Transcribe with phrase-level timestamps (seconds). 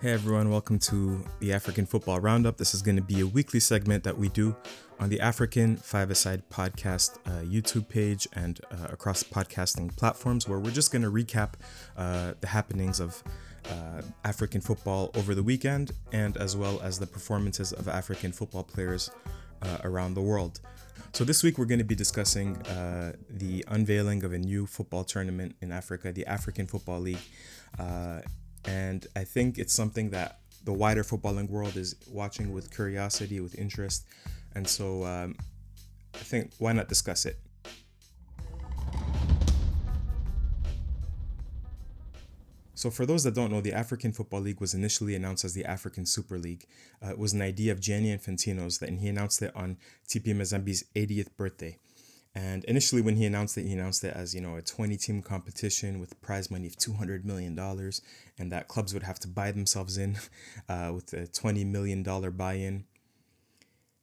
[0.00, 2.56] Hey everyone, welcome to the African Football Roundup.
[2.56, 4.54] This is going to be a weekly segment that we do
[5.00, 10.60] on the African Five Aside podcast uh, YouTube page and uh, across podcasting platforms, where
[10.60, 11.54] we're just going to recap
[11.96, 13.20] uh, the happenings of
[13.72, 18.62] uh, African football over the weekend and as well as the performances of African football
[18.62, 19.10] players
[19.62, 20.60] uh, around the world.
[21.12, 25.02] So, this week we're going to be discussing uh, the unveiling of a new football
[25.02, 27.18] tournament in Africa, the African Football League
[28.68, 33.58] and I think it's something that the wider footballing world is watching with curiosity, with
[33.58, 34.04] interest,
[34.54, 35.36] and so um,
[36.14, 37.38] I think why not discuss it?
[42.74, 45.64] So, for those that don't know, the African Football League was initially announced as the
[45.64, 46.66] African Super League.
[47.04, 50.26] Uh, it was an idea of Gianni Infantino's, that, and he announced it on TP
[50.32, 51.78] Mazembe's 80th birthday.
[52.38, 55.22] And initially, when he announced it, he announced it as you know a 20 team
[55.22, 58.00] competition with prize money of 200 million dollars,
[58.38, 60.16] and that clubs would have to buy themselves in
[60.68, 62.84] uh, with a 20 million dollar buy in.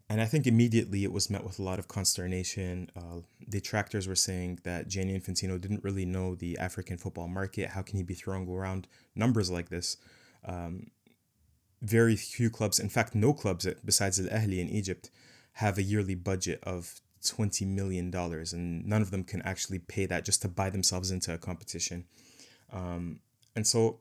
[0.09, 2.89] And I think immediately it was met with a lot of consternation.
[2.93, 7.69] Uh, detractors were saying that Gianni Infantino didn't really know the African football market.
[7.69, 9.95] How can he be throwing around numbers like this?
[10.43, 10.91] Um,
[11.81, 15.09] very few clubs, in fact, no clubs besides Al Ahly in Egypt,
[15.53, 20.25] have a yearly budget of $20 million and none of them can actually pay that
[20.25, 22.05] just to buy themselves into a competition.
[22.71, 23.19] Um,
[23.55, 23.99] and so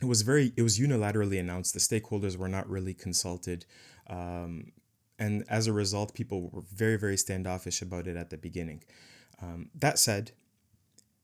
[0.00, 1.74] it was very it was unilaterally announced.
[1.74, 3.64] The stakeholders were not really consulted.
[4.08, 4.72] Um,
[5.18, 8.82] and as a result people were very very standoffish about it at the beginning.
[9.42, 10.32] Um, that said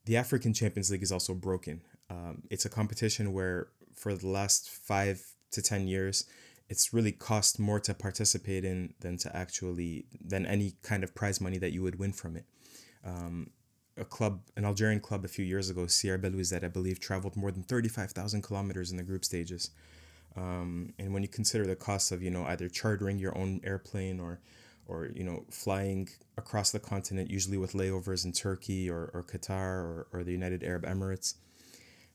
[0.05, 1.83] the african champions league is also broken.
[2.09, 6.25] Um, it's a competition where for the last five to ten years
[6.71, 11.41] it's really cost more to participate in than to actually than any kind of prize
[11.41, 12.45] money that you would win from it.
[13.05, 13.51] Um,
[13.97, 17.51] a club, an Algerian club, a few years ago, CR Belouizdad, I believe, traveled more
[17.51, 19.71] than thirty-five thousand kilometers in the group stages.
[20.37, 24.21] Um, and when you consider the cost of you know either chartering your own airplane
[24.21, 24.41] or
[24.87, 29.83] or you know flying across the continent, usually with layovers in Turkey or, or Qatar
[29.83, 31.35] or, or the United Arab Emirates,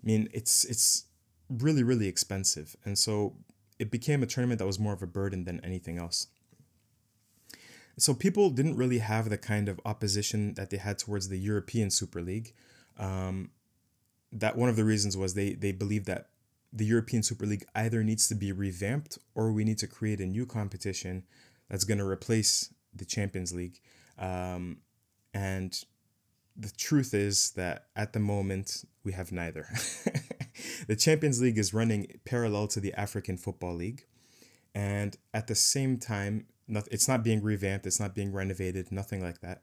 [0.01, 1.07] I mean it's it's
[1.49, 2.77] really really expensive.
[2.85, 3.35] And so
[3.80, 6.28] it became a tournament that was more of a burden than anything else.
[7.97, 11.90] So people didn't really have the kind of opposition that they had towards the European
[11.90, 12.53] Super League.
[12.97, 13.52] Um,
[14.31, 16.30] that one of the reasons was they they believed that
[16.74, 20.25] the European Super League either needs to be revamped or we need to create a
[20.25, 21.24] new competition
[21.69, 23.80] that's going to replace the Champions League.
[24.19, 24.78] Um,
[25.34, 25.78] and
[26.56, 29.68] the truth is that at the moment we have neither.
[30.88, 34.06] the Champions League is running parallel to the African Football League.
[34.74, 39.41] And at the same time, it's not being revamped, it's not being renovated, nothing like
[39.41, 39.62] that.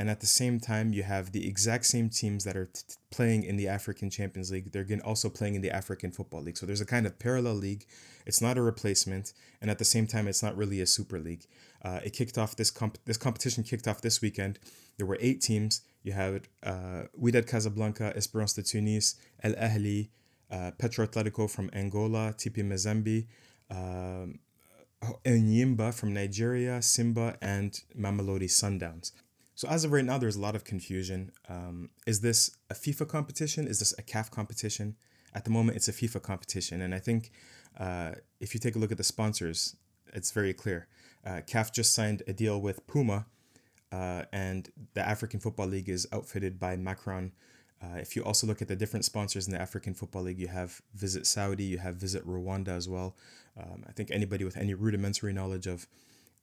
[0.00, 3.42] And at the same time, you have the exact same teams that are t- playing
[3.42, 4.72] in the African Champions League.
[4.72, 6.56] They're also playing in the African Football League.
[6.56, 7.84] So there's a kind of parallel league.
[8.24, 11.46] It's not a replacement, and at the same time, it's not really a super league.
[11.84, 14.58] Uh, it kicked off this comp- this competition kicked off this weekend.
[14.96, 15.82] There were eight teams.
[16.02, 20.08] You had uh, Wydad Casablanca, Esperance de Tunis, El Ahly,
[20.50, 23.26] uh, Petro Atletico from Angola, TP Mazembe,
[23.70, 24.38] um,
[25.24, 29.12] Enyimba from Nigeria, Simba, and Mamelodi Sundowns.
[29.54, 31.32] So as of right now, there's a lot of confusion.
[31.48, 33.66] Um, is this a FIFA competition?
[33.66, 34.96] Is this a CAF competition?
[35.34, 37.30] At the moment, it's a FIFA competition, and I think
[37.78, 39.76] uh, if you take a look at the sponsors,
[40.12, 40.88] it's very clear.
[41.24, 43.26] Uh, CAF just signed a deal with Puma,
[43.92, 47.32] uh, and the African Football League is outfitted by Macron
[47.82, 50.48] uh, if you also look at the different sponsors in the African Football League, you
[50.48, 53.16] have Visit Saudi, you have Visit Rwanda as well.
[53.58, 55.86] Um, I think anybody with any rudimentary knowledge of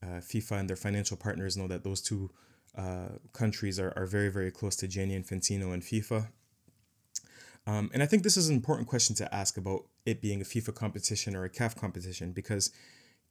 [0.01, 2.31] uh, FIFA and their financial partners know that those two
[2.75, 6.27] uh, countries are, are very, very close to Gianni Infantino and FIFA.
[7.67, 10.45] Um, and I think this is an important question to ask about it being a
[10.45, 12.71] FIFA competition or a CAF competition because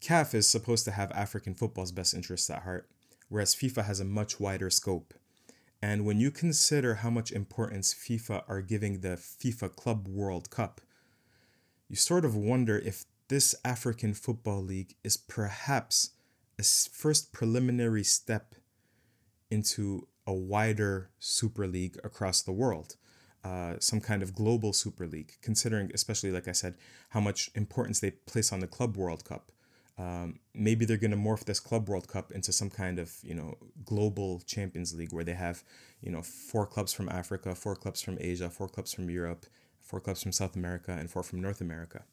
[0.00, 2.88] CAF is supposed to have African football's best interests at heart,
[3.28, 5.14] whereas FIFA has a much wider scope.
[5.86, 10.80] And when you consider how much importance FIFA are giving the FIFA Club World Cup,
[11.88, 16.10] you sort of wonder if this African Football League is perhaps
[16.58, 18.56] a first preliminary step
[19.48, 22.96] into a wider Super League across the world.
[23.44, 26.74] Uh, some kind of global Super League, considering, especially like I said,
[27.10, 29.52] how much importance they place on the Club World Cup
[29.98, 33.34] um, maybe they're going to morph this Club World Cup into some kind of you
[33.34, 35.64] know global Champions League where they have
[36.00, 39.46] you know four clubs from Africa, four clubs from Asia, four clubs from Europe,
[39.80, 42.04] four clubs from South America, and four from North America.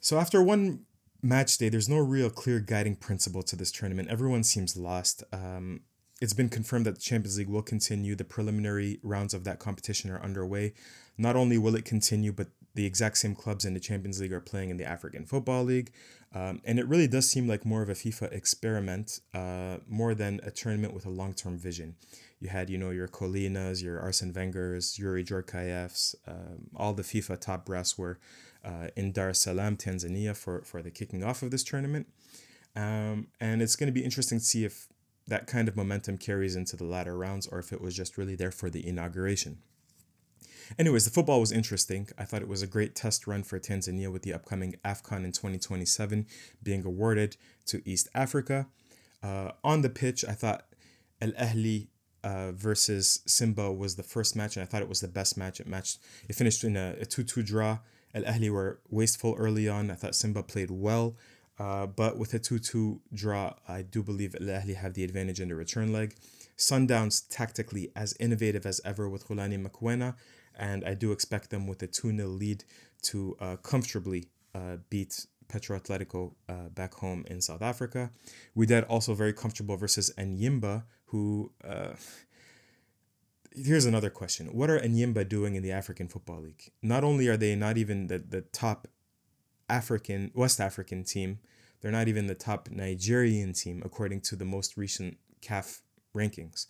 [0.00, 0.84] So after one
[1.22, 4.08] match day, there's no real clear guiding principle to this tournament.
[4.10, 5.24] Everyone seems lost.
[5.32, 5.80] Um,
[6.20, 8.14] it's been confirmed that the Champions League will continue.
[8.14, 10.74] The preliminary rounds of that competition are underway.
[11.16, 14.40] Not only will it continue, but the exact same clubs in the Champions League are
[14.40, 15.92] playing in the African Football League.
[16.32, 20.40] Um, and it really does seem like more of a FIFA experiment, uh, more than
[20.44, 21.96] a tournament with a long term vision.
[22.38, 27.40] You had, you know, your Collinas, your Arsene Wenger's, Youri Djorkaeff's, um, all the FIFA
[27.40, 28.18] top brass were
[28.64, 32.06] uh, in Dar es Salaam, Tanzania, for, for the kicking off of this tournament.
[32.76, 34.86] Um, and it's going to be interesting to see if
[35.26, 38.36] that kind of momentum carries into the latter rounds or if it was just really
[38.36, 39.58] there for the inauguration.
[40.78, 42.08] Anyways, the football was interesting.
[42.16, 45.32] I thought it was a great test run for Tanzania with the upcoming AFCON in
[45.32, 46.26] 2027
[46.62, 47.36] being awarded
[47.66, 48.66] to East Africa.
[49.22, 50.66] Uh, on the pitch, I thought
[51.20, 51.88] Al Ahli
[52.22, 55.60] uh, versus Simba was the first match, and I thought it was the best match.
[55.60, 55.98] It matched.
[56.28, 57.78] It finished in a, a 2-2 draw.
[58.14, 59.90] Al Ahli were wasteful early on.
[59.90, 61.16] I thought Simba played well,
[61.58, 65.48] uh, but with a 2-2 draw, I do believe Al Ahli have the advantage in
[65.48, 66.14] the return leg.
[66.56, 70.14] Sundowns tactically as innovative as ever with Rhulani Mokwena,
[70.60, 72.64] and I do expect them with a 2 0 lead
[73.04, 78.10] to uh, comfortably uh, beat Petro Atletico uh, back home in South Africa.
[78.56, 81.50] Wydad also very comfortable versus Enyimba, who.
[81.66, 81.94] Uh,
[83.52, 84.46] here's another question.
[84.48, 86.70] What are Enyimba doing in the African Football League?
[86.82, 88.86] Not only are they not even the, the top
[89.68, 91.40] African, West African team,
[91.80, 95.80] they're not even the top Nigerian team, according to the most recent CAF
[96.14, 96.66] rankings.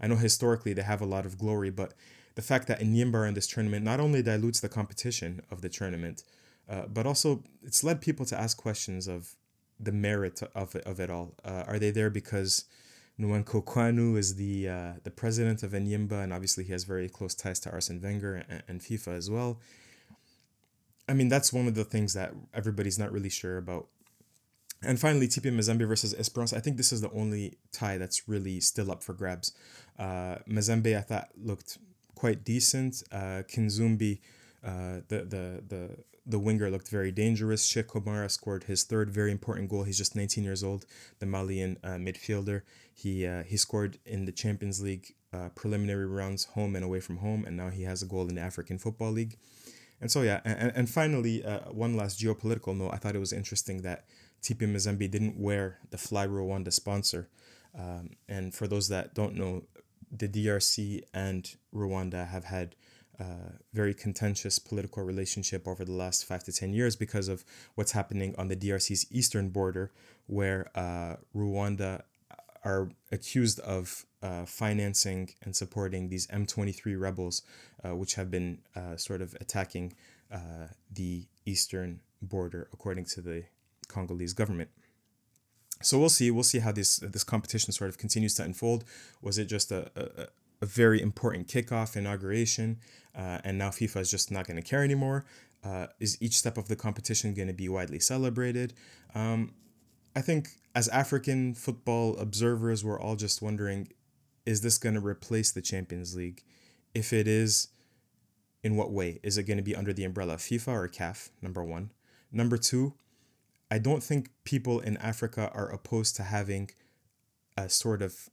[0.00, 1.94] I know historically they have a lot of glory, but
[2.34, 6.22] the fact that Enyimba in this tournament not only dilutes the competition of the tournament,
[6.68, 9.36] uh, but also it's led people to ask questions of
[9.78, 11.34] the merit of it, of it all.
[11.44, 12.64] Uh, are they there because
[13.20, 17.34] Nwankwo Kanu is the uh, the president of Enyimba, and obviously he has very close
[17.34, 19.60] ties to Arsene Wenger and, and FIFA as well.
[21.08, 23.88] I mean, that's one of the things that everybody's not really sure about.
[24.82, 26.52] And finally, TP Mazembe versus Esperance.
[26.52, 29.52] I think this is the only tie that's really still up for grabs.
[29.98, 31.78] Uh, Mazembe, I thought, looked
[32.14, 33.02] quite decent.
[33.10, 34.20] Uh, Kinzumbi,
[34.64, 35.90] uh, the the the
[36.26, 37.68] the winger looked very dangerous.
[37.68, 39.82] Cheikh Komara scored his third very important goal.
[39.82, 40.86] He's just 19 years old,
[41.18, 42.62] the Malian uh, midfielder.
[42.94, 47.18] He uh, he scored in the Champions League uh, preliminary rounds, home and away from
[47.18, 49.36] home, and now he has a goal in the African Football League.
[50.00, 52.90] And so yeah, and, and finally, uh, one last geopolitical note.
[52.92, 54.04] I thought it was interesting that
[54.42, 57.28] TP Mazembe didn't wear the Fly Rwanda sponsor.
[57.76, 59.64] Um, and for those that don't know,
[60.16, 62.76] the DRC and Rwanda have had
[63.18, 67.44] uh, very contentious political relationship over the last five to 10 years because of
[67.74, 69.92] what's happening on the DRC's eastern border,
[70.26, 72.02] where uh, Rwanda
[72.64, 77.42] are accused of uh, financing and supporting these M23 rebels,
[77.84, 79.94] uh, which have been uh, sort of attacking
[80.92, 83.44] the eastern border, according to the
[83.86, 84.68] Congolese government
[85.84, 86.30] so we'll see.
[86.30, 88.84] We'll see how this this competition sort of continues to unfold.
[89.22, 90.26] Was it just a, a,
[90.62, 92.78] a very important kickoff inauguration,
[93.14, 95.24] uh, and now FIFA is just not going to care anymore?
[95.64, 98.74] Uh, is each step of the competition going to be widely celebrated?
[99.14, 99.54] Um,
[100.14, 103.88] I think as African football observers, we're all just wondering:
[104.46, 106.42] Is this going to replace the Champions League?
[106.94, 107.68] If it is,
[108.62, 109.20] in what way?
[109.22, 111.30] Is it going to be under the umbrella of FIFA or CAF?
[111.42, 111.90] Number one.
[112.32, 112.94] Number two,
[113.70, 116.70] I don't think people in Africa are opposed to having
[117.56, 118.28] a sort of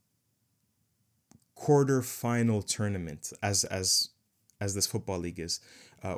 [1.56, 4.10] quarter final tournament as as
[4.60, 5.60] as this football league is.
[6.04, 6.16] Uh,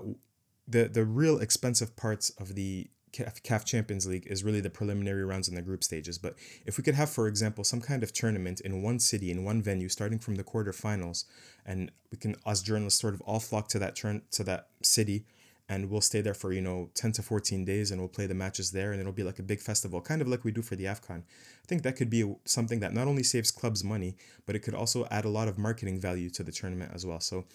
[0.68, 5.48] the the real expensive parts of the CAF Champions League is really the preliminary rounds
[5.48, 6.18] and the group stages.
[6.18, 9.44] But if we could have, for example, some kind of tournament in one city, in
[9.44, 11.26] one venue, starting from the quarterfinals,
[11.64, 15.26] and we can, as journalists, sort of all flock to that turn to that city
[15.70, 18.34] and we'll stay there for you know 10 to 14 days and we'll play the
[18.34, 20.76] matches there and it'll be like a big festival kind of like we do for
[20.76, 21.20] the afcon.
[21.22, 24.16] I think that could be something that not only saves clubs money
[24.46, 27.20] but it could also add a lot of marketing value to the tournament as well.
[27.20, 27.46] So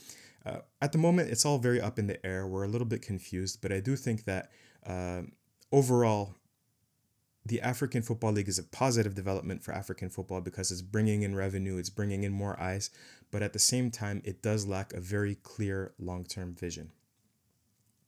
[0.46, 2.46] uh, at the moment it's all very up in the air.
[2.46, 4.50] We're a little bit confused but i do think that
[4.86, 5.22] uh,
[5.70, 6.34] overall
[7.44, 11.34] the African Football League is a positive development for African football because it's bringing in
[11.34, 12.90] revenue, it's bringing in more eyes,
[13.30, 16.90] but at the same time, it does lack a very clear long term vision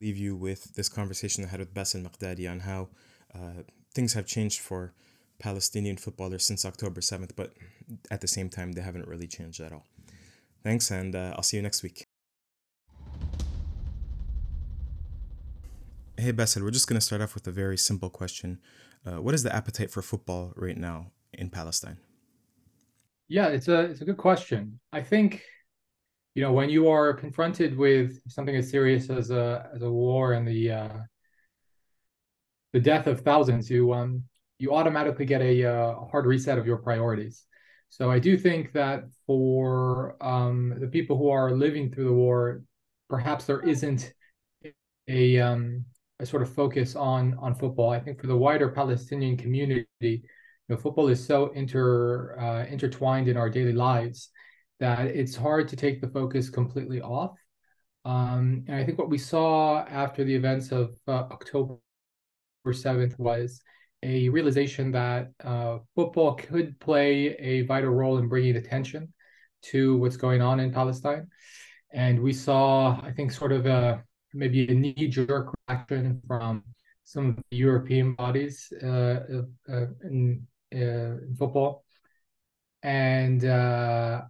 [0.01, 2.89] leave you with this conversation I had with Bassil Mikdadi on how
[3.35, 3.63] uh,
[3.95, 4.95] things have changed for
[5.39, 7.53] Palestinian footballers since October 7th, but
[8.11, 9.87] at the same time, they haven't really changed at all.
[10.63, 12.07] Thanks, and uh, I'll see you next week.
[16.17, 18.61] Hey, Bassel, we're just going to start off with a very simple question.
[19.07, 21.97] Uh, what is the appetite for football right now in Palestine?
[23.29, 24.81] Yeah, it's a it's a good question.
[24.93, 25.43] I think
[26.35, 30.35] you know, when you are confronted with something as serious as a as a war
[30.35, 30.99] and the uh,
[32.73, 34.25] the death of thousands, you um
[34.59, 37.47] you automatically get a, uh, hard reset of your priorities.
[37.89, 42.63] So I do think that for um, the people who are living through the war,
[43.09, 44.13] perhaps there isn't
[45.09, 45.85] a um,
[46.21, 47.91] a sort of focus on on football.
[47.91, 50.21] I think for the wider Palestinian community, you
[50.69, 54.31] know, football is so inter uh, intertwined in our daily lives
[54.81, 57.39] that it's hard to take the focus completely off.
[58.05, 61.79] Um, and I think what we saw after the events of uh, October
[62.67, 63.61] 7th was
[64.03, 69.13] a realization that uh, football could play a vital role in bringing attention
[69.63, 71.29] to what's going on in Palestine.
[71.93, 76.65] And we saw, I think, sort of a maybe a knee jerk reaction from
[77.05, 81.85] some of the European bodies uh, uh, in, uh, in, football.
[82.83, 84.23] And uh,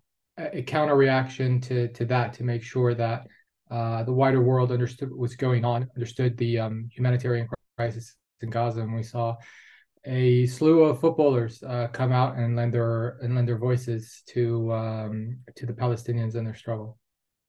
[0.52, 3.26] a counter reaction to, to that to make sure that
[3.70, 8.80] uh, the wider world understood what's going on, understood the um, humanitarian crisis in Gaza,
[8.80, 9.36] and we saw
[10.04, 14.72] a slew of footballers uh, come out and lend their and lend their voices to
[14.72, 16.98] um, to the Palestinians and their struggle.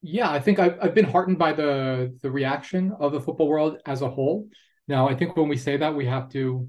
[0.01, 3.77] Yeah, I think I've, I've been heartened by the the reaction of the football world
[3.85, 4.47] as a whole.
[4.87, 6.67] Now, I think when we say that, we have to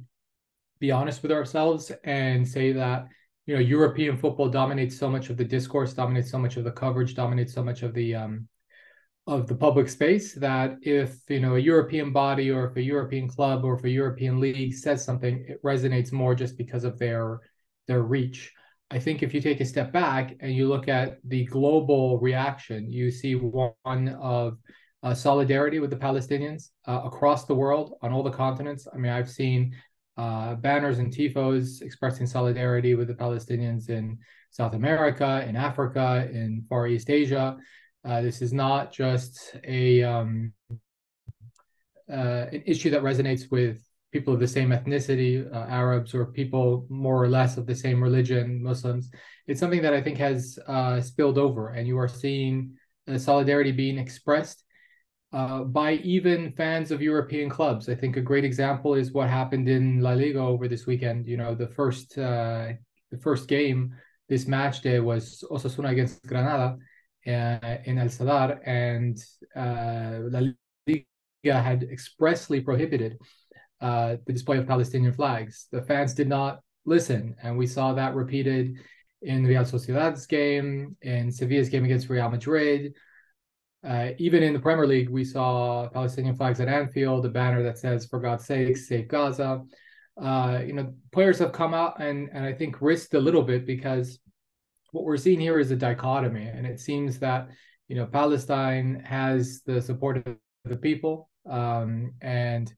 [0.79, 3.07] be honest with ourselves and say that
[3.47, 6.73] you know European football dominates so much of the discourse, dominates so much of the
[6.73, 8.49] coverage, dominates so much of the um,
[9.27, 13.29] of the public space that if you know a European body or if a European
[13.29, 17.41] club or if a European league says something, it resonates more just because of their
[17.87, 18.53] their reach.
[18.91, 22.91] I think if you take a step back and you look at the global reaction,
[22.91, 24.59] you see one of
[25.03, 28.87] uh, solidarity with the Palestinians uh, across the world on all the continents.
[28.93, 29.75] I mean, I've seen
[30.17, 34.19] uh, banners and tifos expressing solidarity with the Palestinians in
[34.51, 37.57] South America, in Africa, in Far East Asia.
[38.05, 40.53] Uh, this is not just a um,
[42.11, 46.87] uh, an issue that resonates with people of the same ethnicity, uh, Arabs, or people
[46.91, 49.11] more or less of the same religion, Muslims.
[49.47, 52.77] It's something that I think has uh, spilled over, and you are seeing
[53.17, 54.65] solidarity being expressed
[55.33, 57.89] uh, by even fans of European clubs.
[57.89, 61.27] I think a great example is what happened in La Liga over this weekend.
[61.27, 62.69] You know, the first uh,
[63.11, 63.95] the first game
[64.29, 66.77] this match day was Osasuna against Granada
[67.27, 69.19] uh, in El Sadar, and
[69.57, 70.41] uh, La
[70.87, 71.05] Liga
[71.45, 73.19] had expressly prohibited
[73.81, 75.67] uh, the display of Palestinian flags.
[75.73, 78.77] The fans did not listen, and we saw that repeated
[79.23, 82.95] in Real Sociedad's game, in Sevilla's game against Real Madrid.
[83.85, 87.79] Uh, even in the Premier League, we saw Palestinian flags at Anfield, a banner that
[87.79, 89.65] says, "For God's sake, save Gaza."
[90.21, 93.67] Uh, you know, players have come out and and I think risked a little bit
[93.67, 94.21] because
[94.93, 97.49] what we're seeing here is a dichotomy, and it seems that
[97.89, 102.73] you know Palestine has the support of the people, um, and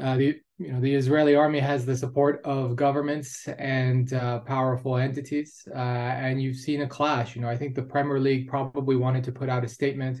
[0.00, 4.96] uh, the you know the Israeli army has the support of governments and uh, powerful
[4.96, 7.34] entities, uh, and you've seen a clash.
[7.34, 10.20] You know, I think the Premier League probably wanted to put out a statement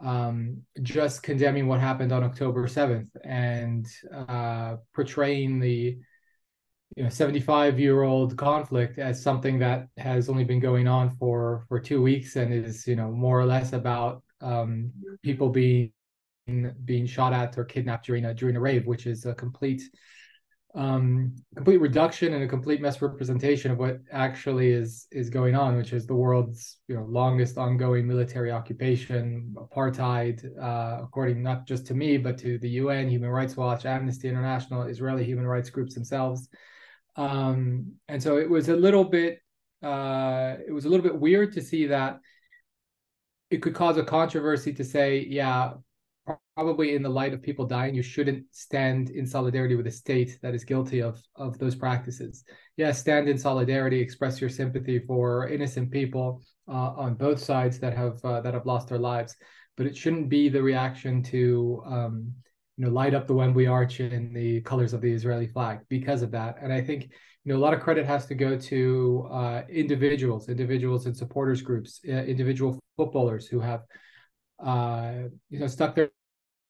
[0.00, 5.98] um, just condemning what happened on October seventh and uh, portraying the
[6.96, 11.64] you know 75 year old conflict as something that has only been going on for
[11.68, 15.92] for two weeks and is you know more or less about um, people being
[16.84, 19.82] being shot at or kidnapped during a during a rave which is a complete
[20.74, 25.92] um, complete reduction and a complete misrepresentation of what actually is is going on, which
[25.92, 31.94] is the world's you know longest ongoing military occupation, apartheid, uh, according not just to
[31.94, 36.48] me but to the UN, Human Rights Watch, Amnesty International, Israeli human rights groups themselves.
[37.14, 39.38] Um, and so it was a little bit
[39.80, 42.18] uh, it was a little bit weird to see that
[43.50, 45.74] it could cause a controversy to say, yeah,
[46.54, 50.38] probably in the light of people dying, you shouldn't stand in solidarity with a state
[50.42, 52.44] that is guilty of of those practices.
[52.76, 57.96] Yeah, stand in solidarity, express your sympathy for innocent people uh, on both sides that
[57.96, 59.36] have uh, that have lost their lives,
[59.76, 62.32] but it shouldn't be the reaction to um,
[62.76, 66.22] you know light up the Wembley Arch in the colors of the Israeli flag because
[66.22, 66.56] of that.
[66.62, 67.10] And I think
[67.44, 71.60] you know a lot of credit has to go to uh, individuals, individuals and supporters
[71.62, 73.82] groups, uh, individual footballers who have
[74.58, 75.12] uh,
[75.50, 76.10] you know stuck their,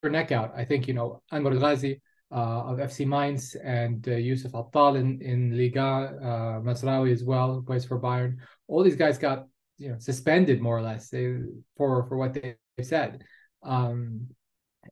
[0.03, 0.53] their neck out.
[0.57, 2.01] I think you know Anwar Ghazi
[2.33, 7.63] uh, of FC Mainz and uh, Youcef Atal in in Liga, uh, Mazraoui as well,
[7.67, 8.37] plays for Bayern.
[8.69, 9.47] All these guys got
[9.79, 11.37] you know suspended more or less they,
[11.77, 13.25] for for what they said.
[13.63, 14.29] Um,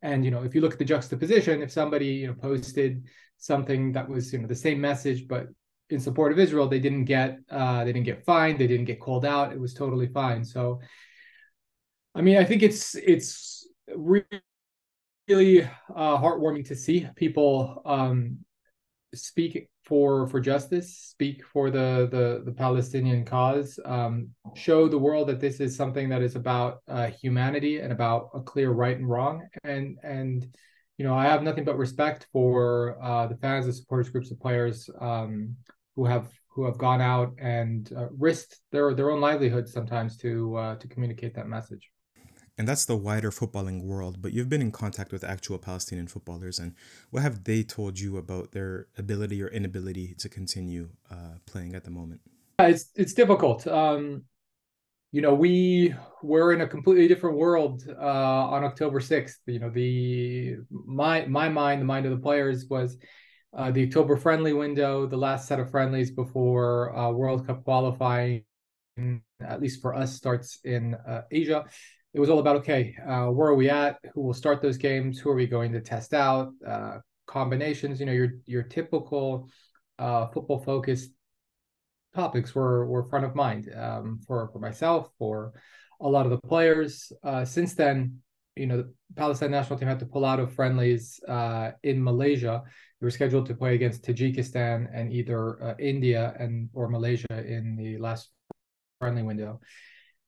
[0.01, 3.05] and you know, if you look at the juxtaposition, if somebody you know posted
[3.39, 5.49] something that was you know the same message but
[5.91, 9.01] in support of Israel, they didn't get uh, they didn't get fined, they didn't get
[9.01, 9.53] called out.
[9.53, 10.45] It was totally fine.
[10.45, 10.81] So,
[12.15, 13.67] I mean, I think it's it's
[13.97, 14.27] really,
[15.29, 18.39] uh, heartwarming to see people um,
[19.15, 25.29] speak for for justice, speak for the the, the Palestinian cause, um, show the world
[25.29, 29.09] that this is something that is about uh, humanity and about a clear right and
[29.09, 29.49] wrong.
[29.65, 30.47] And and
[30.99, 34.39] you know, I have nothing but respect for uh, the fans, the supporters, groups of
[34.41, 35.57] players um,
[35.97, 40.57] who have who have gone out and uh, risked their their own livelihood sometimes to
[40.57, 41.92] uh, to communicate that message
[42.59, 44.21] and that's the wider footballing world.
[44.21, 46.75] But you've been in contact with actual Palestinian footballers, and
[47.11, 51.85] what have they told you about their ability or inability to continue uh, playing at
[51.85, 52.21] the moment?
[52.59, 53.67] It's it's difficult.
[53.67, 54.25] Um,
[55.11, 59.41] you know, we were in a completely different world uh, on October sixth.
[59.47, 62.99] You know, the my my mind, the mind of the players was.
[63.55, 68.45] Uh, the October friendly window, the last set of friendlies before uh, World Cup qualifying,
[69.47, 71.67] at least for us, starts in uh, Asia
[72.15, 73.99] it was all about okay, uh, where are we at?
[74.15, 75.19] Who will start those games?
[75.19, 76.53] Who are we going to test out?
[76.67, 78.01] Uh, combinations.
[78.01, 79.49] You know, your your typical
[79.99, 81.11] uh, football focused
[82.15, 85.55] topics were were front of mind um, for for myself, for
[86.01, 87.13] a lot of the players.
[87.25, 88.21] Uh, since then,
[88.57, 92.63] you know, the Palestine national team had to pull out of friendlies uh, in Malaysia.
[93.01, 97.75] They were scheduled to play against Tajikistan and either uh, India and or Malaysia in
[97.77, 98.31] the last
[99.01, 99.61] friendly window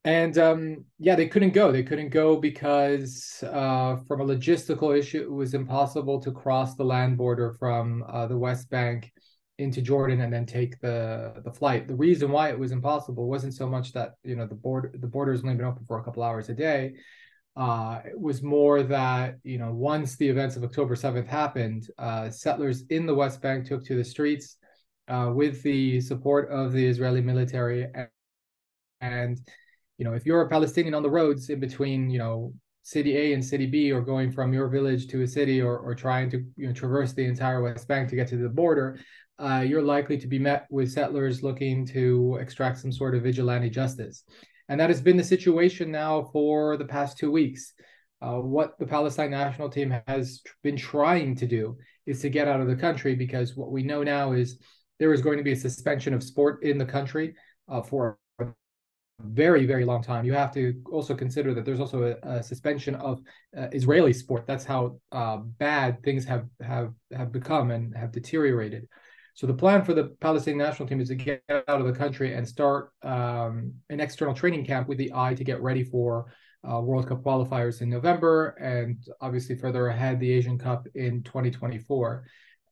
[0.05, 1.73] and um, yeah, they couldn't go.
[1.73, 6.85] They couldn't go because uh, from a logistical issue, it was impossible to cross the
[6.85, 9.11] land border from uh, the West Bank
[9.59, 11.89] into Jordan and then take the the flight.
[11.89, 15.07] The reason why it was impossible wasn't so much that you know the border the
[15.07, 16.95] border's only been open for a couple hours a day.
[17.57, 22.29] Uh, it was more that you know once the events of October seventh happened, uh,
[22.29, 24.59] settlers in the West Bank took to the streets
[25.09, 28.09] uh, with the support of the Israeli military and,
[29.01, 29.41] and
[29.99, 33.33] you know, if you're a Palestinian on the roads in between, you know, city A
[33.33, 36.45] and city B, or going from your village to a city, or or trying to
[36.57, 38.99] you know traverse the entire West Bank to get to the border,
[39.39, 43.71] uh, you're likely to be met with settlers looking to extract some sort of vigilante
[43.71, 44.25] justice,
[44.69, 47.73] and that has been the situation now for the past two weeks.
[48.21, 51.77] Uh, what the Palestine national team has been trying to do
[52.07, 54.59] is to get out of the country because what we know now is
[54.99, 57.35] there is going to be a suspension of sport in the country
[57.69, 58.19] uh, for
[59.21, 60.25] very very long time.
[60.25, 63.21] You have to also consider that there's also a, a suspension of
[63.57, 64.47] uh, israeli sport.
[64.47, 68.89] That's how uh, bad things have have have become and have deteriorated.
[69.35, 72.35] So the plan for the palestinian national team is to get out of the country
[72.35, 76.33] and start um, an external training camp with the eye to get ready for
[76.69, 82.25] uh, world cup qualifiers in november and obviously further ahead the asian cup in 2024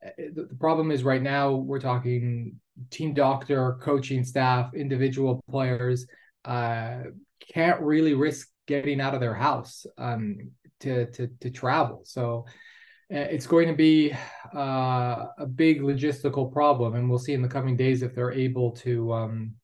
[0.07, 2.55] uh, the, the problem is right now we're talking
[2.91, 6.07] team doctor coaching staff individual players
[6.45, 7.03] uh,
[7.53, 10.51] can't really risk getting out of their house um,
[10.81, 12.03] to, to, to travel.
[12.05, 12.47] So
[13.13, 14.13] uh, it's going to be
[14.55, 18.71] uh, a big logistical problem, and we'll see in the coming days if they're able
[18.73, 19.55] to um,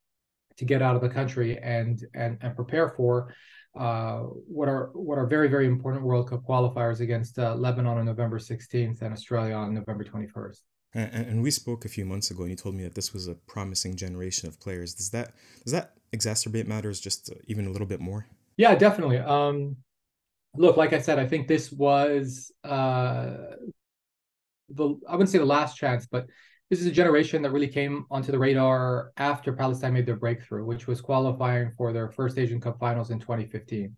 [0.58, 3.34] to get out of the country and and and prepare for
[3.78, 8.04] uh, what are what are very very important World Cup qualifiers against uh, Lebanon on
[8.04, 10.58] November 16th and Australia on November 21st.
[10.94, 13.28] And, and we spoke a few months ago, and you told me that this was
[13.28, 14.94] a promising generation of players.
[14.94, 18.26] Does that does that exacerbate matters just even a little bit more?
[18.56, 19.18] Yeah, definitely.
[19.18, 19.76] Um,
[20.56, 23.36] look, like I said, I think this was uh,
[24.70, 26.26] the I wouldn't say the last chance, but
[26.70, 30.64] this is a generation that really came onto the radar after Palestine made their breakthrough,
[30.64, 33.96] which was qualifying for their first Asian Cup finals in 2015.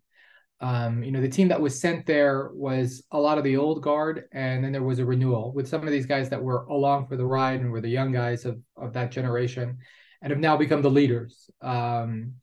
[0.61, 3.81] Um, you know, the team that was sent there was a lot of the old
[3.81, 7.07] guard, and then there was a renewal with some of these guys that were along
[7.07, 9.79] for the ride and were the young guys of, of that generation
[10.21, 11.49] and have now become the leaders.
[11.61, 12.33] Um,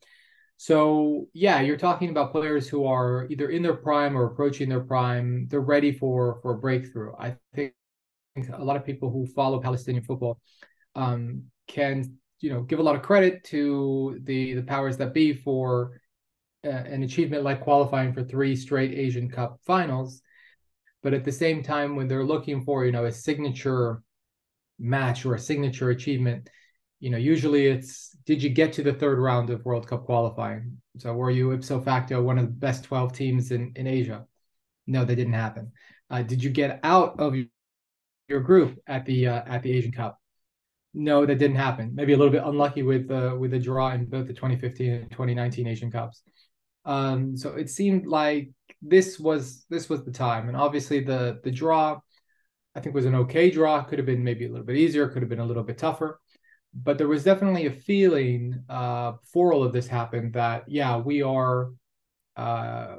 [0.57, 4.81] so yeah, you're talking about players who are either in their prime or approaching their
[4.81, 5.47] prime.
[5.49, 7.13] They're ready for for a breakthrough.
[7.17, 7.73] I think
[8.51, 10.41] a lot of people who follow Palestinian football
[10.95, 15.31] um, can you know give a lot of credit to the the powers that be
[15.31, 16.01] for
[16.65, 20.21] uh, an achievement like qualifying for three straight Asian Cup finals.
[21.01, 24.01] But at the same time, when they're looking for you know a signature
[24.77, 26.49] match or a signature achievement,
[26.99, 30.81] you know usually it's did you get to the third round of World Cup qualifying?
[30.97, 34.25] So were you ipso facto one of the best twelve teams in in Asia?
[34.87, 35.71] No, that didn't happen.
[36.09, 37.35] Uh, did you get out of
[38.27, 40.19] your group at the uh, at the Asian Cup?
[40.93, 41.93] No, that didn't happen.
[41.93, 45.11] Maybe a little bit unlucky with uh, with the draw in both the 2015 and
[45.11, 46.23] 2019 Asian Cups.
[46.89, 48.49] Um, so it seemed like
[48.81, 51.99] this was this was the time, and obviously the the draw,
[52.73, 53.83] I think was an okay draw.
[53.83, 55.07] Could have been maybe a little bit easier.
[55.07, 56.19] Could have been a little bit tougher,
[56.73, 61.21] but there was definitely a feeling uh, before all of this happened that yeah, we
[61.21, 61.69] are
[62.35, 62.95] uh,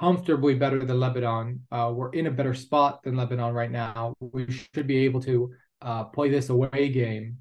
[0.00, 1.60] comfortably better than Lebanon.
[1.70, 4.14] Uh, we're in a better spot than Lebanon right now.
[4.18, 7.36] We should be able to uh, play this away game,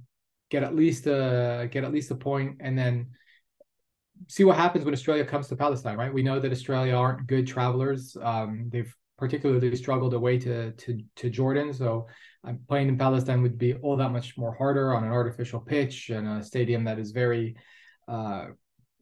[0.50, 3.12] get at least a get at least a point, and then
[4.28, 5.98] see what happens when Australia comes to Palestine.
[5.98, 6.14] Right?
[6.14, 8.18] We know that Australia aren't good travelers.
[8.22, 12.08] Um, they've particularly struggled away to to to Jordan, so
[12.44, 16.10] um, playing in Palestine would be all that much more harder on an artificial pitch
[16.10, 17.56] and a stadium that is very
[18.08, 18.48] uh,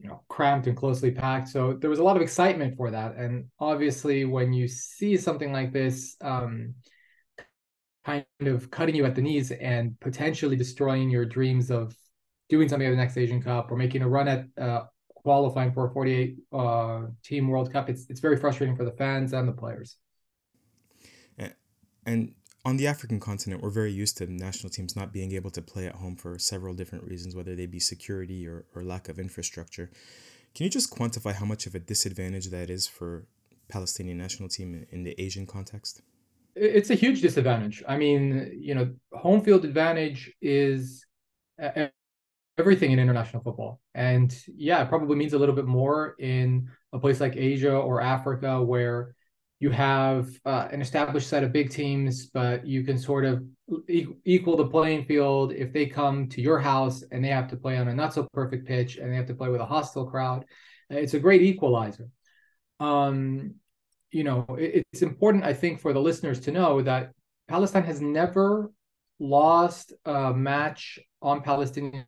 [0.00, 3.14] you know cramped and closely packed so there was a lot of excitement for that
[3.16, 6.74] and obviously when you see something like this um,
[8.04, 11.96] kind of cutting you at the knees and potentially destroying your dreams of
[12.48, 14.82] doing something at the next asian cup or making a run at uh,
[15.24, 19.32] qualifying for a 48 uh, team world cup it's, it's very frustrating for the fans
[19.32, 19.96] and the players
[22.06, 22.34] and
[22.64, 25.86] on the African continent, we're very used to national teams not being able to play
[25.86, 29.90] at home for several different reasons, whether they be security or, or lack of infrastructure.
[30.54, 33.26] Can you just quantify how much of a disadvantage that is for
[33.68, 36.00] Palestinian national team in the Asian context?
[36.54, 37.82] It's a huge disadvantage.
[37.86, 41.04] I mean, you know, home field advantage is
[42.58, 43.80] everything in international football.
[43.94, 48.00] And yeah, it probably means a little bit more in a place like Asia or
[48.00, 49.14] Africa where
[49.60, 53.42] you have uh, an established set of big teams, but you can sort of
[53.88, 57.56] e- equal the playing field if they come to your house and they have to
[57.56, 60.06] play on a not so perfect pitch and they have to play with a hostile
[60.06, 60.44] crowd.
[60.90, 62.08] It's a great equalizer.
[62.78, 63.54] Um,
[64.10, 67.12] you know, it, it's important, I think, for the listeners to know that
[67.48, 68.70] Palestine has never
[69.18, 72.06] lost a match on Palestinian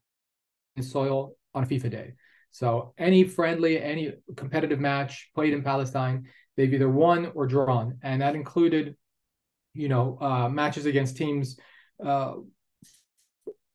[0.83, 2.13] soil on FIFA Day.
[2.51, 8.23] So any friendly, any competitive match played in Palestine They've either won or drawn, and
[8.23, 8.97] that included,
[9.75, 11.59] you know, uh, matches against teams
[12.05, 12.35] uh,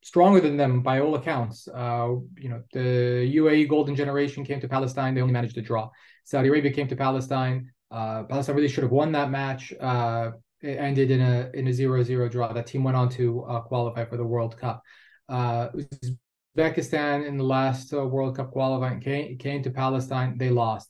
[0.04, 1.68] stronger than them by all accounts.
[1.68, 5.90] Uh, you know, the UAE Golden Generation came to Palestine; they only managed to draw.
[6.26, 7.72] Saudi Arabia came to Palestine.
[7.92, 9.74] Uh, Palestine really should have won that match.
[9.80, 12.52] Uh, it ended in a in a zero zero draw.
[12.52, 14.82] That team went on to uh, qualify for the World Cup.
[16.58, 20.38] Uzbekistan in the last World Cup qualifying came, came to Palestine.
[20.38, 20.90] They lost.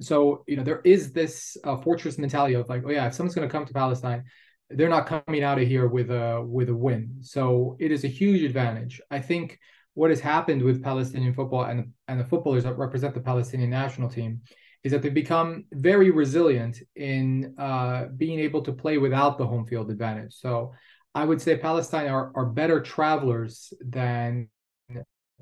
[0.00, 3.34] So you know there is this uh, fortress mentality of like oh yeah if someone's
[3.34, 4.24] going to come to palestine
[4.70, 7.18] they're not coming out of here with a with a win.
[7.22, 9.00] So it is a huge advantage.
[9.10, 9.58] I think
[9.94, 14.08] what has happened with palestinian football and and the footballers that represent the palestinian national
[14.08, 14.40] team
[14.84, 19.66] is that they've become very resilient in uh, being able to play without the home
[19.66, 20.34] field advantage.
[20.34, 20.72] So
[21.14, 24.48] i would say palestine are, are better travelers than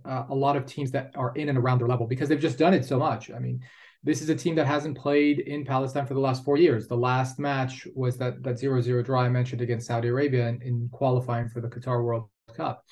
[0.04, 2.58] uh, a lot of teams that are in and around their level because they've just
[2.58, 3.60] done it so much i mean
[4.04, 6.86] this is a team that hasn't played in Palestine for the last four years.
[6.86, 10.62] The last match was that that zero zero draw I mentioned against Saudi Arabia in,
[10.62, 12.84] in qualifying for the Qatar World Cup.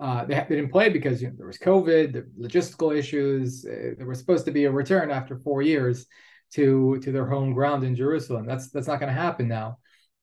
[0.00, 3.66] Uh, they, they, didn't play because you know, there was COVID, the logistical issues.
[3.66, 6.06] Uh, there was supposed to be a return after four years
[6.52, 8.46] to to their home ground in Jerusalem.
[8.46, 9.78] That's that's not going to happen now.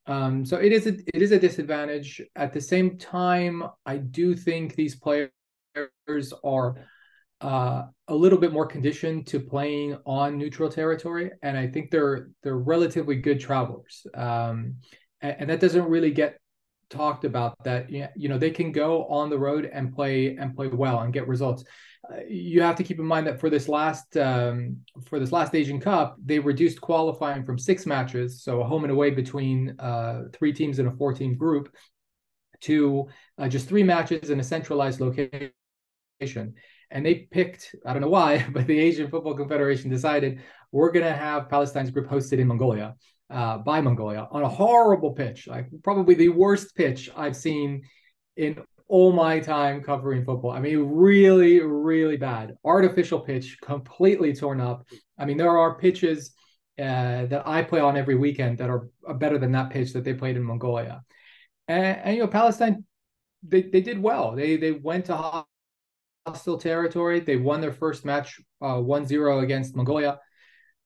[0.08, 2.22] Um, so it is a it is a disadvantage.
[2.36, 5.30] At the same time, I do think these players
[6.44, 6.76] are
[7.42, 12.30] uh, a little bit more conditioned to playing on neutral territory, and I think they're
[12.44, 14.08] they're relatively good travelers.
[14.14, 14.76] Um,
[15.22, 16.40] and, and, that doesn't really get
[16.90, 17.62] talked about.
[17.64, 21.14] That you know they can go on the road and play and play well and
[21.14, 21.66] get results.
[22.10, 25.54] Uh, you have to keep in mind that for this last um, for this last
[25.56, 30.24] Asian Cup, they reduced qualifying from six matches, so a home and away between uh,
[30.32, 31.76] three teams in a four-team group,
[32.62, 33.08] to
[33.38, 35.52] uh, just three matches in a centralized location
[36.22, 41.06] and they picked i don't know why but the asian football confederation decided we're going
[41.06, 42.96] to have palestine's group hosted in mongolia
[43.30, 47.82] uh, by mongolia on a horrible pitch like probably the worst pitch i've seen
[48.38, 50.52] in all my time covering football.
[50.52, 52.56] I mean really really bad.
[52.64, 54.86] Artificial pitch completely torn up.
[55.18, 56.32] I mean there are pitches
[56.78, 60.14] uh, that i play on every weekend that are, better than that pitch that they
[60.14, 61.02] played in mongolia.
[61.68, 62.86] And, and you know palestine
[63.48, 64.36] they, they did well.
[64.36, 65.16] They they went to
[66.26, 67.20] hostile territory.
[67.20, 70.20] They won their first match uh, 1-0 against Mongolia.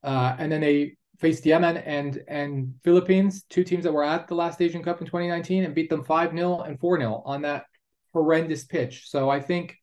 [0.03, 4.35] Uh, and then they faced Yemen and and Philippines, two teams that were at the
[4.35, 7.65] last Asian Cup in 2019 and beat them 5-0 and 4-0 on that
[8.13, 9.09] horrendous pitch.
[9.09, 9.75] So I think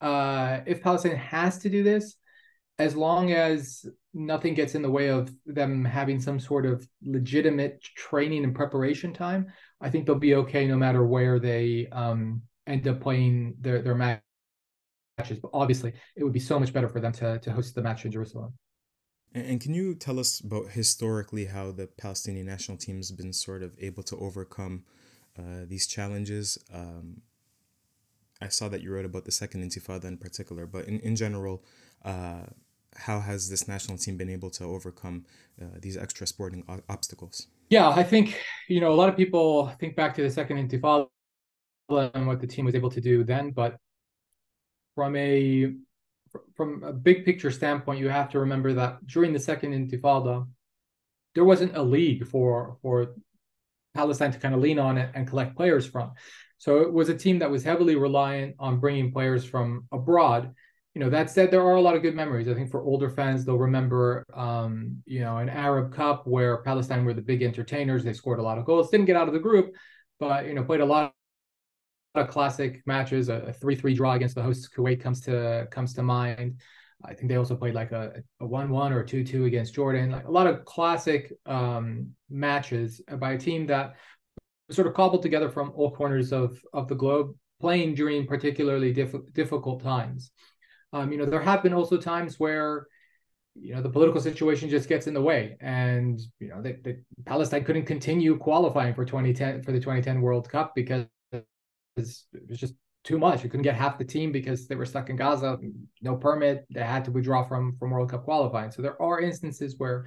[0.00, 2.16] uh, if Palestine has to do this,
[2.78, 7.82] as long as nothing gets in the way of them having some sort of legitimate
[7.82, 12.86] training and preparation time, I think they'll be okay no matter where they um, end
[12.88, 14.20] up playing their, their match
[15.18, 17.82] matches, but obviously it would be so much better for them to, to host the
[17.82, 18.52] match in Jerusalem.
[19.34, 23.62] And can you tell us about historically how the Palestinian national team has been sort
[23.62, 24.84] of able to overcome
[25.36, 26.56] uh, these challenges?
[26.72, 27.22] Um,
[28.40, 31.64] I saw that you wrote about the second intifada in particular, but in, in general,
[32.04, 32.44] uh,
[32.96, 35.24] how has this national team been able to overcome
[35.60, 37.48] uh, these extra sporting o- obstacles?
[37.70, 41.08] Yeah, I think, you know, a lot of people think back to the second intifada
[41.88, 43.78] and what the team was able to do then, but
[44.94, 45.74] from a
[46.56, 50.46] from a big picture standpoint, you have to remember that during the second Intifada,
[51.34, 53.14] there wasn't a league for for
[53.94, 56.12] Palestine to kind of lean on it and collect players from.
[56.58, 60.52] So it was a team that was heavily reliant on bringing players from abroad.
[60.94, 62.48] You know, that said, there are a lot of good memories.
[62.48, 67.04] I think for older fans, they'll remember, um, you know, an Arab Cup where Palestine
[67.04, 68.04] were the big entertainers.
[68.04, 69.74] They scored a lot of goals, didn't get out of the group,
[70.20, 71.12] but you know, played a lot
[72.14, 73.28] of classic matches.
[73.28, 76.60] A three-three draw against the hosts Kuwait comes to comes to mind.
[77.04, 80.12] I think they also played like a, a 1-1 or 2-2 against Jordan.
[80.12, 83.94] Like a lot of classic um, matches by a team that
[84.70, 89.32] sort of cobbled together from all corners of of the globe, playing during particularly diff-
[89.32, 90.30] difficult times.
[90.92, 92.86] Um, you know, there have been also times where
[93.56, 97.64] you know the political situation just gets in the way, and you know, the Palestine
[97.64, 101.06] couldn't continue qualifying for 2010 for the 2010 World Cup because
[101.96, 103.44] it was just too much.
[103.44, 105.58] You couldn't get half the team because they were stuck in Gaza,
[106.02, 106.64] no permit.
[106.70, 108.70] They had to withdraw from from World Cup qualifying.
[108.70, 110.06] So there are instances where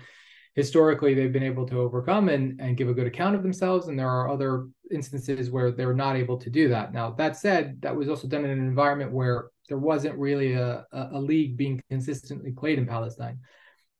[0.55, 3.87] historically they've been able to overcome and, and give a good account of themselves.
[3.87, 6.93] And there are other instances where they're not able to do that.
[6.93, 10.83] Now, that said, that was also done in an environment where there wasn't really a,
[10.91, 13.39] a league being consistently played in Palestine.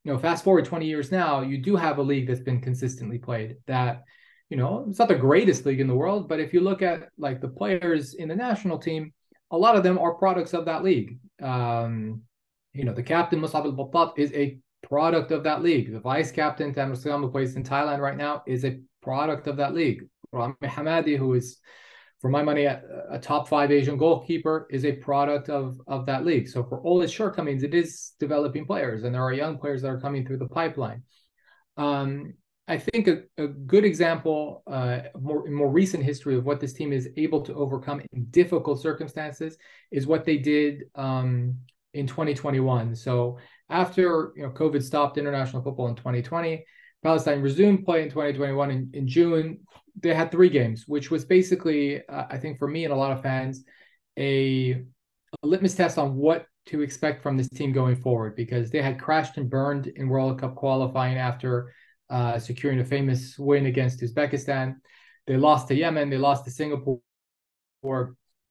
[0.03, 3.19] You know, fast forward 20 years now, you do have a league that's been consistently
[3.19, 4.01] played that,
[4.49, 7.09] you know, it's not the greatest league in the world, but if you look at
[7.17, 9.13] like the players in the national team,
[9.51, 11.19] a lot of them are products of that league.
[11.41, 12.21] Um,
[12.73, 15.91] you know, the captain Musab al is a product of that league.
[15.91, 19.57] The vice captain, Tamer Seyam, who plays in Thailand right now, is a product of
[19.57, 20.07] that league.
[20.31, 21.57] Rami Hamadeh, who is,
[22.21, 26.25] for my money, a, a, top five Asian goalkeeper, is a product of, of that
[26.25, 26.47] league.
[26.47, 29.89] So for all its shortcomings, it is developing players, and there are young players that
[29.89, 31.03] are coming through the pipeline.
[31.77, 32.33] Um,
[32.67, 36.91] I think a, a good example, uh, more more recent history of what this team
[36.91, 39.57] is able to overcome in difficult circumstances
[39.91, 41.55] is what they did um,
[41.93, 42.95] in 2021.
[42.95, 43.37] So
[43.69, 46.65] after you know COVID stopped international football in 2020,
[47.03, 49.59] Palestine resumed play in 2021 in, in June.
[49.99, 53.11] They had three games, which was basically, uh, I think, for me and a lot
[53.11, 53.63] of fans,
[54.17, 54.71] a,
[55.41, 58.99] a litmus test on what to expect from this team going forward because they had
[58.99, 61.73] crashed and burned in World Cup qualifying after
[62.09, 64.75] uh, securing a famous win against Uzbekistan.
[65.25, 67.01] They lost to Yemen, they lost to Singapore,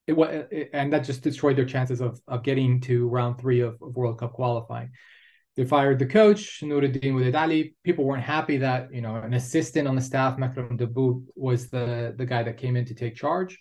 [0.07, 0.15] it,
[0.51, 3.97] it, and that just destroyed their chances of, of getting to round three of, of
[3.97, 4.91] World Cup qualifying.
[5.57, 7.75] They fired the coach, Nuruddin Ali.
[7.83, 12.15] People weren't happy that you know an assistant on the staff, Makram Dabbou, was the
[12.17, 13.59] the guy that came in to take charge.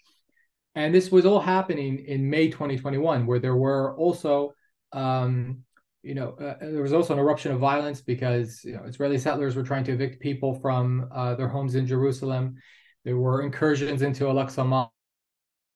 [0.76, 4.54] And this was all happening in May 2021, where there were also,
[4.92, 5.64] um,
[6.06, 9.56] you know, uh, there was also an eruption of violence because you know Israeli settlers
[9.56, 12.58] were trying to evict people from uh, their homes in Jerusalem.
[13.04, 14.90] There were incursions into Al-Aqsa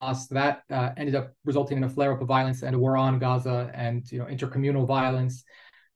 [0.01, 2.95] Mosque that uh, ended up resulting in a flare up of violence and a war
[2.95, 5.43] on Gaza and you know intercommunal violence.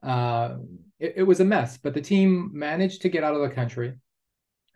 [0.02, 0.56] Uh,
[1.00, 3.94] it, it, was a mess, but the team managed to get out of the country.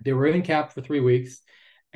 [0.06, 1.42] They were in cap for three weeks,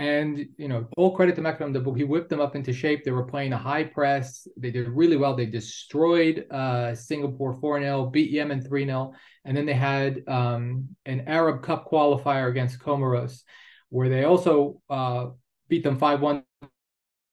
[0.01, 3.03] and you know all credit to Makram Dabbou He whipped them up into shape.
[3.03, 4.47] They were playing a high press.
[4.57, 5.35] They did really well.
[5.35, 9.13] They destroyed uh, Singapore four 0 beat Yemen three 0
[9.45, 13.43] and then they had um, an Arab Cup qualifier against Comoros,
[13.89, 15.27] where they also uh,
[15.69, 16.43] beat them five one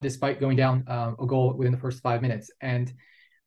[0.02, 2.50] despite going down uh, a goal within the first five minutes.
[2.60, 2.92] And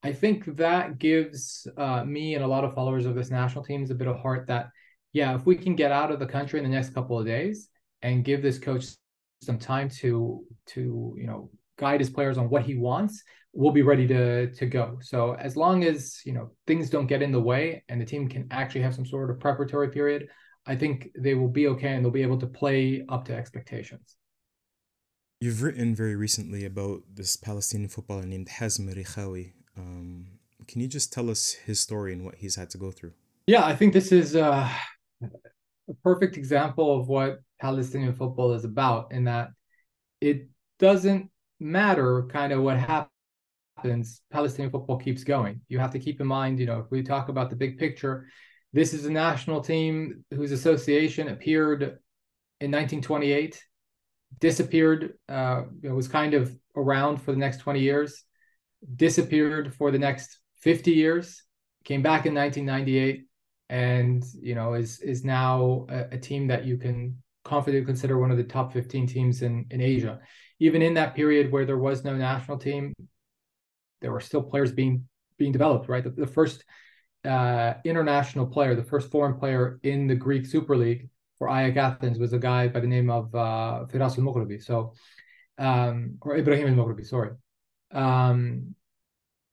[0.03, 3.91] I think that gives uh, me and a lot of followers of this national teams
[3.91, 4.69] a bit of heart that,
[5.13, 7.69] yeah, if we can get out of the country in the next couple of days
[8.01, 8.85] and give this coach
[9.41, 13.23] some time to to you know guide his players on what he wants,
[13.53, 14.99] we'll be ready to to go.
[15.01, 18.27] So as long as you know things don't get in the way and the team
[18.29, 20.27] can actually have some sort of preparatory period,
[20.65, 24.15] I think they will be okay and they'll be able to play up to expectations.
[25.39, 29.53] You've written very recently about this Palestinian footballer named Hazm Rikhawi.
[29.75, 30.27] Um,
[30.67, 33.13] can you just tell us his story and what he's had to go through?
[33.47, 34.69] Yeah, I think this is uh,
[35.23, 39.49] a perfect example of what Palestinian football is about, in that
[40.19, 44.21] it doesn't matter kind of what happens.
[44.31, 45.61] Palestinian football keeps going.
[45.69, 48.27] You have to keep in mind, you know, if we talk about the big picture,
[48.73, 51.81] this is a national team whose association appeared
[52.59, 53.63] in 1928
[54.39, 58.23] disappeared, uh, it was kind of around for the next 20 years,
[58.95, 61.43] disappeared for the next 50 years,
[61.83, 63.25] came back in 1998,
[63.69, 68.31] and you know is is now a, a team that you can confidently consider one
[68.31, 70.19] of the top 15 teams in in Asia.
[70.59, 72.93] Even in that period where there was no national team,
[74.01, 75.89] there were still players being being developed.
[75.89, 76.63] Right, the, the first
[77.25, 82.19] uh, international player, the first foreign player in the Greek Super League for AEK Athens
[82.19, 84.93] was a guy by the name of uh, Firas al So
[85.57, 87.31] um, or Ibrahim al-Maghribi, sorry.
[87.91, 88.75] Um,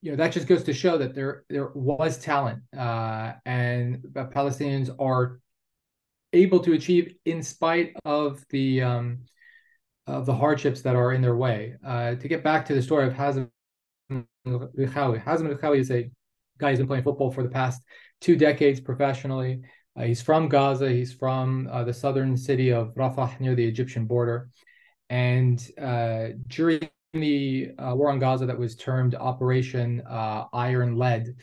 [0.01, 4.89] you know that just goes to show that there there was talent, uh, and Palestinians
[4.97, 5.39] are
[6.33, 9.19] able to achieve in spite of the um,
[10.07, 11.75] of the hardships that are in their way.
[11.85, 13.49] Uh, to get back to the story of Hazem
[14.11, 16.09] Richawi, Hazem Richawi is a
[16.57, 17.81] guy who's been playing football for the past
[18.21, 19.61] two decades professionally.
[19.97, 20.89] Uh, he's from Gaza.
[20.89, 24.49] He's from uh, the southern city of Rafah near the Egyptian border.
[25.09, 31.35] And uh, during the uh, war on Gaza that was termed Operation uh, Iron Lead,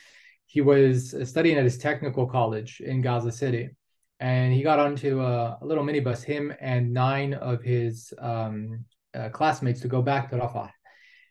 [0.47, 3.71] he was studying at his technical college in Gaza City.
[4.19, 9.29] And he got onto a, a little minibus, him and nine of his um, uh,
[9.29, 10.71] classmates, to go back to Rafah.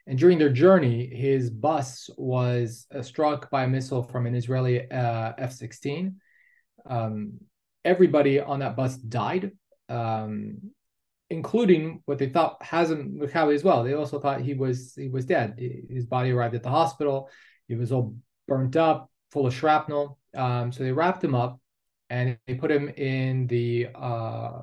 [0.08, 5.52] And during their journey, his bus was struck by a missile from an Israeli F
[5.52, 6.16] 16
[6.86, 7.40] um,
[7.84, 9.52] everybody on that bus died,
[9.90, 10.72] um,
[11.30, 13.84] including what they thought Hazem Richawi as well.
[13.84, 15.60] They also thought he was he was dead.
[15.90, 17.30] His body arrived at the hospital.
[17.68, 18.16] He was all
[18.48, 20.20] burnt up, full of shrapnel.
[20.36, 21.60] Um, so they wrapped him up
[22.16, 24.62] and they put him in the uh,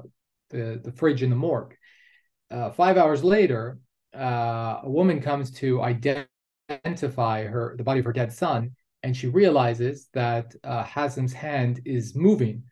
[0.51, 1.75] the the fridge in the morgue.
[2.51, 3.79] Uh, five hours later,
[4.17, 8.71] uh, a woman comes to identify her the body of her dead son,
[9.03, 12.65] and she realizes that uh, hand is moving.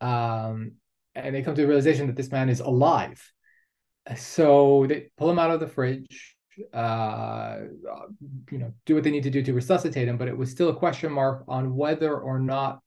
[0.00, 0.72] Um,
[1.14, 3.22] and they come to the realization that this man is alive.
[4.16, 6.36] So they pull him out of the fridge,
[6.72, 7.58] uh,
[8.50, 10.18] you know, do what they need to do to resuscitate him.
[10.18, 12.80] But it was still a question mark on whether or not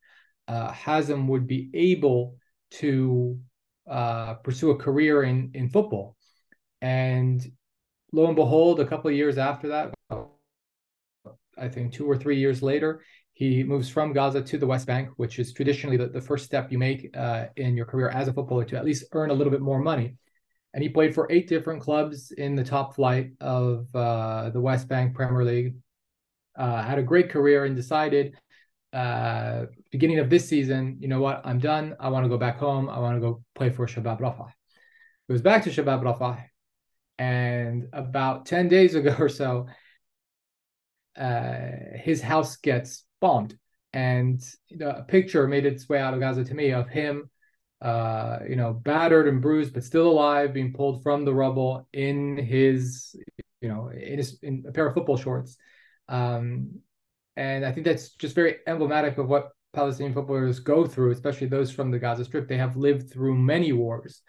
[0.48, 2.36] uh, Hazem would be able
[2.70, 3.38] to
[3.88, 6.16] uh, pursue a career in in football.
[6.80, 7.40] And
[8.12, 9.94] lo and behold, a couple of years after that,
[11.56, 15.10] I think two or three years later, he moves from Gaza to the West Bank,
[15.16, 18.32] which is traditionally the, the first step you make uh, in your career as a
[18.32, 20.16] footballer to at least earn a little bit more money.
[20.74, 24.88] And he played for eight different clubs in the top flight of uh, the West
[24.88, 25.74] Bank Premier League.
[26.56, 28.36] Uh, had a great career and decided
[28.92, 31.96] uh, beginning of this season, you know what, I'm done.
[32.00, 32.88] I want to go back home.
[32.88, 34.50] I want to go play for Shabab Rafah.
[35.26, 36.44] He was back to Shabab Rafah.
[37.18, 39.66] And about 10 days ago or so,
[41.18, 43.58] uh, his house gets bombed,
[43.92, 47.28] and you know, a picture made its way out of Gaza to me of him,
[47.82, 52.36] uh, you know, battered and bruised but still alive, being pulled from the rubble in
[52.36, 53.16] his,
[53.60, 55.56] you know, in his in a pair of football shorts,
[56.08, 56.80] um,
[57.38, 61.70] and I think that's just very emblematic of what Palestinian footballers go through, especially those
[61.70, 62.48] from the Gaza Strip.
[62.48, 64.22] They have lived through many wars.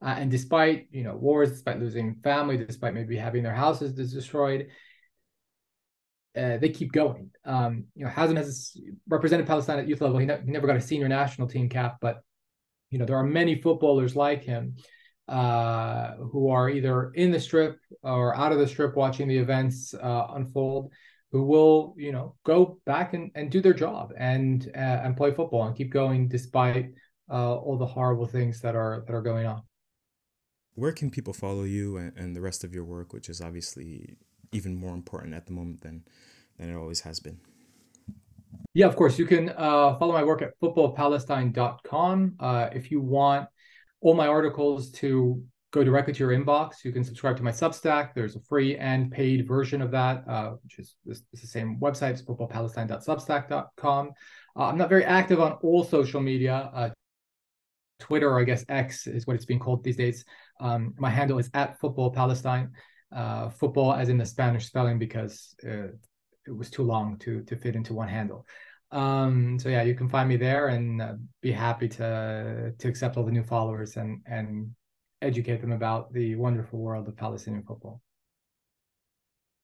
[0.00, 4.68] Uh, and despite you know wars, despite losing family, despite maybe having their houses destroyed,
[6.36, 7.30] uh, they keep going.
[7.44, 8.76] Um, you know, Hazem has
[9.08, 10.18] represented Palestine at youth level.
[10.18, 12.22] He, ne- he, never got a senior national team cap, but
[12.90, 14.76] you know there are many footballers like him
[15.26, 19.94] uh, who are either in the strip or out of the strip watching the events
[19.94, 20.92] uh, unfold,
[21.32, 25.32] who will you know go back and, and do their job and uh, and play
[25.32, 26.92] football and keep going despite
[27.30, 29.62] uh, all the horrible things that are that are going on.
[30.74, 34.16] Where can people follow you and, and the rest of your work, which is obviously
[34.52, 36.04] even more important at the moment than
[36.58, 37.40] than it always has been.
[38.74, 39.18] Yeah, of course.
[39.18, 42.36] You can uh, follow my work at footballpalestine.com.
[42.38, 43.48] Uh, if you want
[44.00, 48.14] all my articles to go directly to your inbox, you can subscribe to my Substack.
[48.14, 52.22] There's a free and paid version of that, uh, which is the same website, it's
[52.22, 54.12] footballpalestine.substack.com.
[54.54, 56.70] Uh, I'm not very active on all social media.
[56.74, 56.90] Uh,
[57.98, 60.24] Twitter, I guess X is what it's being called these days.
[60.60, 62.70] Um, my handle is at futbolpalestine
[63.14, 65.88] uh, football as in the Spanish spelling because uh,
[66.46, 68.44] it was too long to to fit into one handle.
[68.90, 73.16] Um, so yeah, you can find me there and uh, be happy to to accept
[73.16, 74.74] all the new followers and and
[75.22, 78.02] educate them about the wonderful world of Palestinian football.